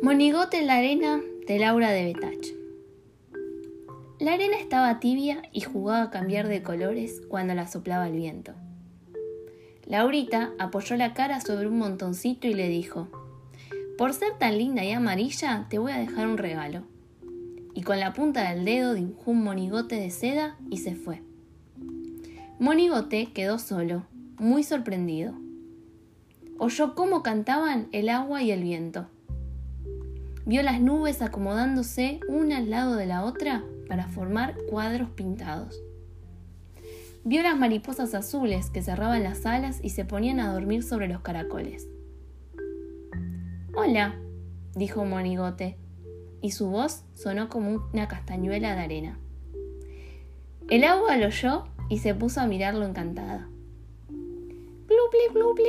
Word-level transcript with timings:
Monigote 0.00 0.60
en 0.60 0.68
la 0.68 0.76
arena 0.76 1.20
de 1.48 1.58
Laura 1.58 1.90
de 1.90 2.04
Betach. 2.04 2.46
La 4.20 4.34
arena 4.34 4.56
estaba 4.56 5.00
tibia 5.00 5.42
y 5.52 5.62
jugaba 5.62 6.02
a 6.02 6.10
cambiar 6.10 6.46
de 6.46 6.62
colores 6.62 7.20
cuando 7.28 7.52
la 7.54 7.66
soplaba 7.66 8.06
el 8.06 8.14
viento. 8.14 8.52
Laurita 9.86 10.52
apoyó 10.60 10.96
la 10.96 11.14
cara 11.14 11.40
sobre 11.40 11.66
un 11.66 11.78
montoncito 11.78 12.46
y 12.46 12.54
le 12.54 12.68
dijo, 12.68 13.08
Por 13.98 14.14
ser 14.14 14.38
tan 14.38 14.56
linda 14.56 14.84
y 14.84 14.92
amarilla, 14.92 15.66
te 15.68 15.78
voy 15.78 15.90
a 15.90 15.98
dejar 15.98 16.28
un 16.28 16.38
regalo. 16.38 16.84
Y 17.74 17.82
con 17.82 17.98
la 17.98 18.12
punta 18.12 18.48
del 18.52 18.64
dedo 18.64 18.94
dibujó 18.94 19.32
un 19.32 19.42
monigote 19.42 19.96
de 19.96 20.10
seda 20.10 20.56
y 20.70 20.76
se 20.76 20.94
fue. 20.94 21.22
Monigote 22.60 23.32
quedó 23.32 23.58
solo, 23.58 24.06
muy 24.38 24.62
sorprendido. 24.62 25.34
Oyó 26.56 26.94
cómo 26.94 27.24
cantaban 27.24 27.88
el 27.90 28.08
agua 28.08 28.44
y 28.44 28.52
el 28.52 28.62
viento 28.62 29.08
Vio 30.48 30.62
las 30.62 30.80
nubes 30.80 31.20
acomodándose 31.20 32.20
una 32.26 32.56
al 32.56 32.70
lado 32.70 32.96
de 32.96 33.04
la 33.04 33.22
otra 33.22 33.64
para 33.86 34.08
formar 34.08 34.56
cuadros 34.70 35.10
pintados. 35.10 35.78
Vio 37.22 37.42
las 37.42 37.58
mariposas 37.58 38.14
azules 38.14 38.70
que 38.70 38.80
cerraban 38.80 39.24
las 39.24 39.44
alas 39.44 39.78
y 39.82 39.90
se 39.90 40.06
ponían 40.06 40.40
a 40.40 40.50
dormir 40.50 40.82
sobre 40.82 41.06
los 41.06 41.20
caracoles. 41.20 41.86
Hola, 43.74 44.18
dijo 44.74 45.04
Monigote, 45.04 45.76
y 46.40 46.52
su 46.52 46.70
voz 46.70 47.04
sonó 47.12 47.50
como 47.50 47.86
una 47.92 48.08
castañuela 48.08 48.74
de 48.74 48.80
arena. 48.80 49.18
El 50.70 50.84
agua 50.84 51.18
lo 51.18 51.26
oyó 51.26 51.64
y 51.90 51.98
se 51.98 52.14
puso 52.14 52.40
a 52.40 52.46
mirarlo 52.46 52.86
encantada. 52.86 53.50
Glup, 54.08 55.34
glup, 55.34 55.60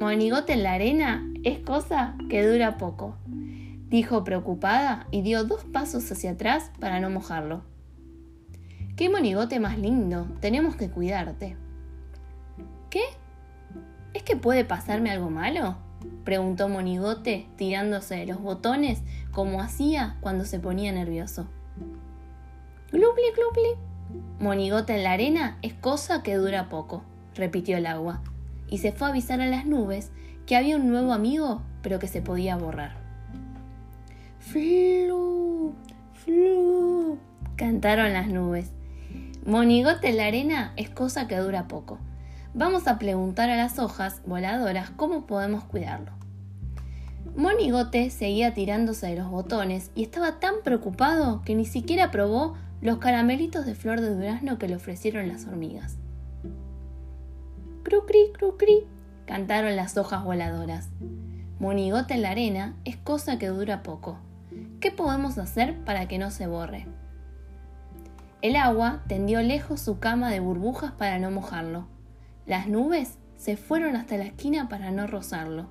Monigote 0.00 0.54
en 0.54 0.62
la 0.62 0.72
arena 0.72 1.30
es 1.44 1.58
cosa 1.58 2.16
que 2.30 2.42
dura 2.42 2.78
poco 2.78 3.18
dijo 3.92 4.24
preocupada 4.24 5.06
y 5.10 5.20
dio 5.20 5.44
dos 5.44 5.64
pasos 5.64 6.10
hacia 6.10 6.30
atrás 6.30 6.70
para 6.80 6.98
no 6.98 7.10
mojarlo. 7.10 7.62
¡Qué 8.96 9.10
monigote 9.10 9.60
más 9.60 9.78
lindo! 9.78 10.26
Tenemos 10.40 10.76
que 10.76 10.88
cuidarte. 10.88 11.58
¿Qué? 12.88 13.02
¿Es 14.14 14.22
que 14.22 14.34
puede 14.34 14.64
pasarme 14.64 15.10
algo 15.10 15.28
malo? 15.28 15.76
preguntó 16.24 16.70
Monigote 16.70 17.46
tirándose 17.56 18.16
de 18.16 18.26
los 18.26 18.40
botones 18.40 19.02
como 19.30 19.60
hacía 19.60 20.16
cuando 20.20 20.46
se 20.46 20.58
ponía 20.58 20.90
nervioso. 20.90 21.46
Glupli, 22.92 23.24
glupli. 23.36 23.78
Monigote 24.40 24.96
en 24.96 25.04
la 25.04 25.12
arena 25.12 25.58
es 25.60 25.74
cosa 25.74 26.22
que 26.22 26.36
dura 26.36 26.70
poco, 26.70 27.04
repitió 27.34 27.76
el 27.76 27.84
agua, 27.84 28.22
y 28.68 28.78
se 28.78 28.92
fue 28.92 29.08
a 29.08 29.10
avisar 29.10 29.42
a 29.42 29.46
las 29.46 29.66
nubes 29.66 30.10
que 30.46 30.56
había 30.56 30.76
un 30.76 30.88
nuevo 30.88 31.12
amigo, 31.12 31.60
pero 31.82 31.98
que 31.98 32.08
se 32.08 32.22
podía 32.22 32.56
borrar. 32.56 33.01
Flu, 34.42 35.72
flu, 36.12 37.16
cantaron 37.56 38.12
las 38.12 38.26
nubes. 38.26 38.70
Monigote 39.46 40.08
en 40.08 40.16
la 40.16 40.26
arena 40.26 40.72
es 40.76 40.90
cosa 40.90 41.28
que 41.28 41.36
dura 41.36 41.68
poco. 41.68 41.98
Vamos 42.52 42.88
a 42.88 42.98
preguntar 42.98 43.50
a 43.50 43.56
las 43.56 43.78
hojas 43.78 44.20
voladoras 44.26 44.90
cómo 44.90 45.26
podemos 45.26 45.64
cuidarlo. 45.64 46.10
Monigote 47.36 48.10
seguía 48.10 48.52
tirándose 48.52 49.06
de 49.06 49.16
los 49.16 49.30
botones 49.30 49.92
y 49.94 50.02
estaba 50.02 50.40
tan 50.40 50.56
preocupado 50.64 51.42
que 51.42 51.54
ni 51.54 51.64
siquiera 51.64 52.10
probó 52.10 52.56
los 52.82 52.98
caramelitos 52.98 53.64
de 53.64 53.76
flor 53.76 54.00
de 54.00 54.12
durazno 54.12 54.58
que 54.58 54.68
le 54.68 54.74
ofrecieron 54.74 55.28
las 55.28 55.46
hormigas. 55.46 55.96
Cru-cri, 57.84 58.32
cru-cri, 58.36 58.86
cantaron 59.24 59.76
las 59.76 59.96
hojas 59.96 60.24
voladoras. 60.24 60.88
Monigote 61.60 62.14
en 62.14 62.22
la 62.22 62.32
arena 62.32 62.74
es 62.84 62.96
cosa 62.96 63.38
que 63.38 63.46
dura 63.46 63.84
poco. 63.84 64.18
¿Qué 64.80 64.90
podemos 64.90 65.38
hacer 65.38 65.78
para 65.84 66.08
que 66.08 66.18
no 66.18 66.30
se 66.30 66.46
borre? 66.46 66.86
El 68.42 68.56
agua 68.56 69.02
tendió 69.06 69.40
lejos 69.40 69.80
su 69.80 70.00
cama 70.00 70.30
de 70.30 70.40
burbujas 70.40 70.92
para 70.92 71.18
no 71.18 71.30
mojarlo. 71.30 71.86
Las 72.46 72.66
nubes 72.66 73.18
se 73.36 73.56
fueron 73.56 73.94
hasta 73.94 74.16
la 74.16 74.24
esquina 74.24 74.68
para 74.68 74.90
no 74.90 75.06
rozarlo. 75.06 75.68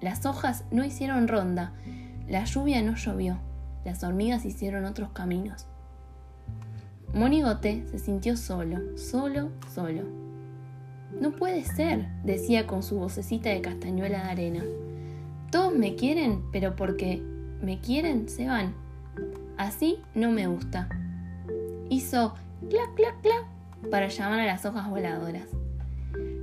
Las 0.00 0.24
hojas 0.26 0.64
no 0.70 0.84
hicieron 0.84 1.26
ronda, 1.26 1.72
la 2.28 2.44
lluvia 2.44 2.82
no 2.82 2.94
llovió, 2.94 3.38
las 3.84 4.04
hormigas 4.04 4.44
hicieron 4.44 4.84
otros 4.84 5.10
caminos. 5.10 5.66
Monigote 7.14 7.84
se 7.90 7.98
sintió 7.98 8.36
solo, 8.36 8.96
solo, 8.96 9.50
solo. 9.74 10.02
No 11.20 11.32
puede 11.32 11.64
ser, 11.64 12.06
decía 12.22 12.66
con 12.66 12.82
su 12.82 12.98
vocecita 12.98 13.50
de 13.50 13.60
castañuela 13.60 14.24
de 14.24 14.30
arena. 14.30 14.64
Todos 15.50 15.74
me 15.74 15.96
quieren, 15.96 16.44
pero 16.52 16.76
porque 16.76 17.22
me 17.62 17.80
quieren, 17.80 18.28
se 18.28 18.46
van. 18.46 18.74
Así 19.56 19.98
no 20.14 20.30
me 20.30 20.46
gusta. 20.46 20.88
Hizo 21.88 22.34
clac, 22.70 22.94
clac, 22.94 23.20
clac 23.22 23.46
para 23.90 24.08
llamar 24.08 24.40
a 24.40 24.46
las 24.46 24.64
hojas 24.64 24.88
voladoras. 24.88 25.46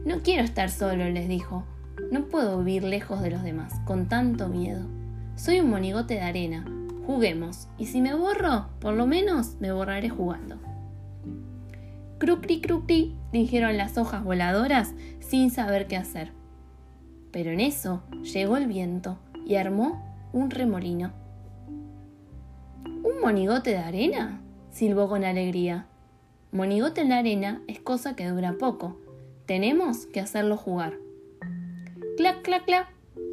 No 0.06 0.22
quiero 0.22 0.44
estar 0.44 0.70
solo, 0.70 1.10
les 1.10 1.28
dijo. 1.28 1.64
No 2.12 2.26
puedo 2.26 2.60
vivir 2.60 2.84
lejos 2.84 3.22
de 3.22 3.32
los 3.32 3.44
demás, 3.44 3.74
con 3.86 4.08
tanto 4.08 4.50
miedo. 4.50 4.86
Soy 5.36 5.60
un 5.60 5.70
monigote 5.70 6.16
de 6.16 6.22
arena. 6.22 6.66
Juguemos, 7.06 7.68
y 7.78 7.86
si 7.86 8.02
me 8.02 8.16
borro, 8.16 8.68
por 8.80 8.94
lo 8.94 9.06
menos 9.06 9.56
me 9.60 9.72
borraré 9.72 10.10
jugando. 10.10 10.58
Crucri, 12.18 12.62
crucri, 12.62 13.16
dijeron 13.32 13.78
las 13.78 13.98
hojas 13.98 14.24
voladoras 14.24 14.94
sin 15.20 15.52
saber 15.52 15.88
qué 15.88 15.98
hacer. 15.98 16.32
Pero 17.32 17.52
en 17.52 17.60
eso 17.60 18.02
llegó 18.24 18.58
el 18.58 18.68
viento 18.68 19.20
y 19.46 19.56
armó 19.56 20.15
un 20.36 20.52
remolino. 20.52 21.14
¿Un 22.84 23.22
monigote 23.22 23.70
de 23.70 23.78
arena? 23.78 24.42
silbó 24.70 25.08
con 25.08 25.24
alegría. 25.24 25.88
Monigote 26.52 27.00
en 27.00 27.10
la 27.10 27.20
arena 27.20 27.62
es 27.68 27.80
cosa 27.80 28.18
que 28.18 28.28
dura 28.28 28.58
poco. 28.60 29.00
Tenemos 29.46 30.08
que 30.08 30.20
hacerlo 30.20 30.58
jugar. 30.58 30.98
Clac, 32.18 32.42
clac, 32.42 32.66
clac, 32.66 32.90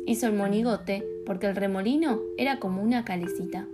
hizo 0.06 0.28
el 0.28 0.34
monigote 0.34 1.04
porque 1.26 1.48
el 1.48 1.56
remolino 1.56 2.20
era 2.38 2.60
como 2.60 2.80
una 2.80 3.04
calecita. 3.04 3.66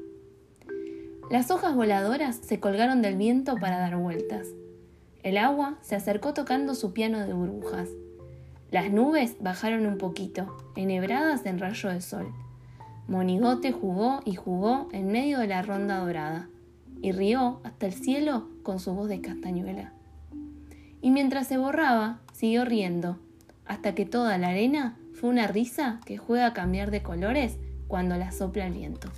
Las 1.30 1.50
hojas 1.50 1.74
voladoras 1.76 2.36
se 2.36 2.60
colgaron 2.60 3.02
del 3.02 3.18
viento 3.18 3.56
para 3.56 3.78
dar 3.78 3.98
vueltas. 3.98 4.48
El 5.22 5.36
agua 5.36 5.76
se 5.82 5.96
acercó 5.96 6.32
tocando 6.32 6.74
su 6.74 6.94
piano 6.94 7.18
de 7.18 7.34
burbujas. 7.34 7.90
Las 8.70 8.90
nubes 8.90 9.36
bajaron 9.38 9.84
un 9.84 9.98
poquito, 9.98 10.56
enhebradas 10.76 11.44
en 11.44 11.58
rayo 11.58 11.90
de 11.90 12.00
sol. 12.00 12.32
Monigote 13.08 13.72
jugó 13.72 14.20
y 14.26 14.34
jugó 14.34 14.88
en 14.92 15.08
medio 15.10 15.38
de 15.38 15.46
la 15.46 15.62
ronda 15.62 15.98
dorada 15.98 16.50
y 17.00 17.12
rió 17.12 17.60
hasta 17.64 17.86
el 17.86 17.94
cielo 17.94 18.50
con 18.62 18.80
su 18.80 18.92
voz 18.92 19.08
de 19.08 19.22
castañuela. 19.22 19.94
Y 21.00 21.10
mientras 21.10 21.46
se 21.46 21.56
borraba, 21.56 22.20
siguió 22.34 22.66
riendo, 22.66 23.18
hasta 23.64 23.94
que 23.94 24.04
toda 24.04 24.36
la 24.36 24.48
arena 24.48 24.98
fue 25.14 25.30
una 25.30 25.46
risa 25.46 26.00
que 26.04 26.18
juega 26.18 26.48
a 26.48 26.52
cambiar 26.52 26.90
de 26.90 27.02
colores 27.02 27.56
cuando 27.86 28.16
la 28.16 28.30
sopla 28.30 28.66
el 28.66 28.74
viento. 28.74 29.08